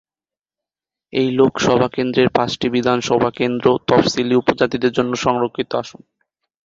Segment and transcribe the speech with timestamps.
[1.13, 6.01] এই লোকসভা কেন্দ্রের পাঁচটি বিধানসভা কেন্দ্র তফসিলী উপজাতিদের জন্য সংরক্ষিত আসন।